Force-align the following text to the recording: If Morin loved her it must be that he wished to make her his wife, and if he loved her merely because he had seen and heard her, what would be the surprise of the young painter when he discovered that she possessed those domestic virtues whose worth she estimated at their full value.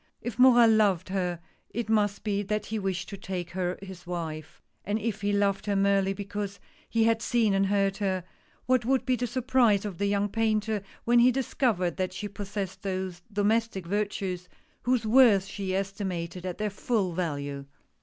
If 0.19 0.39
Morin 0.39 0.77
loved 0.79 1.09
her 1.09 1.39
it 1.69 1.87
must 1.87 2.23
be 2.23 2.41
that 2.41 2.65
he 2.65 2.79
wished 2.79 3.07
to 3.09 3.19
make 3.31 3.51
her 3.51 3.77
his 3.83 4.07
wife, 4.07 4.59
and 4.83 4.97
if 4.97 5.21
he 5.21 5.31
loved 5.31 5.67
her 5.67 5.75
merely 5.75 6.11
because 6.11 6.59
he 6.89 7.03
had 7.03 7.21
seen 7.21 7.53
and 7.53 7.67
heard 7.67 7.97
her, 7.97 8.23
what 8.65 8.83
would 8.83 9.05
be 9.05 9.15
the 9.15 9.27
surprise 9.27 9.85
of 9.85 9.99
the 9.99 10.07
young 10.07 10.27
painter 10.27 10.81
when 11.05 11.19
he 11.19 11.31
discovered 11.31 11.97
that 11.97 12.13
she 12.13 12.27
possessed 12.27 12.81
those 12.81 13.21
domestic 13.31 13.85
virtues 13.85 14.49
whose 14.81 15.05
worth 15.05 15.45
she 15.45 15.75
estimated 15.75 16.47
at 16.47 16.57
their 16.57 16.71
full 16.71 17.13
value. 17.13 17.67